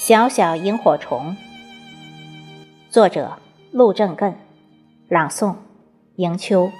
[0.00, 1.36] 小小萤火虫，
[2.88, 3.36] 作者
[3.72, 4.32] 陆正艮，
[5.08, 5.56] 朗诵
[6.14, 6.70] 迎秋。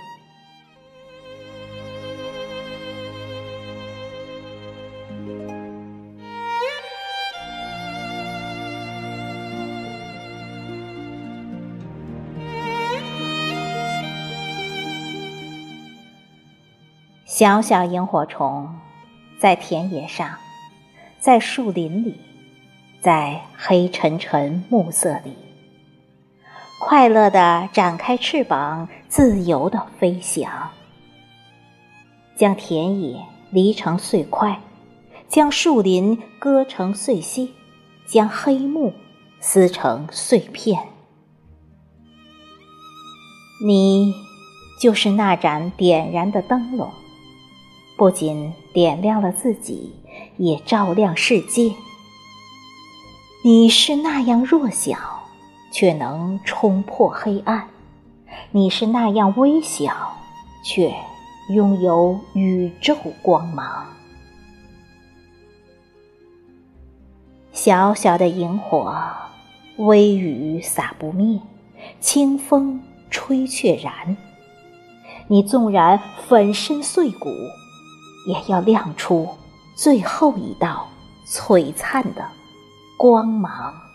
[17.26, 18.78] 小小萤火虫，
[19.40, 20.38] 在田野上，
[21.18, 22.20] 在树林里，
[23.00, 25.36] 在黑沉沉暮色里，
[26.80, 30.70] 快乐地展开翅膀，自由地飞翔，
[32.36, 34.60] 将田野犁成碎块，
[35.28, 37.48] 将树林割成碎屑，
[38.06, 38.92] 将黑幕
[39.38, 40.88] 撕成碎片。
[43.64, 44.12] 你
[44.80, 46.90] 就是那盏点燃的灯笼。
[47.96, 49.92] 不仅点亮了自己，
[50.36, 51.72] 也照亮世界。
[53.50, 54.98] 你是那样弱小，
[55.70, 57.62] 却能冲破黑暗；
[58.50, 60.18] 你是那样微小，
[60.62, 60.94] 却
[61.54, 63.86] 拥有宇宙光芒。
[67.50, 68.94] 小小的萤火，
[69.78, 71.40] 微雨洒不灭，
[72.00, 74.14] 清风吹却燃。
[75.26, 77.30] 你纵然粉身碎骨。
[78.26, 79.26] 也要亮出
[79.74, 80.86] 最后一道
[81.26, 82.22] 璀璨的
[82.98, 83.87] 光芒。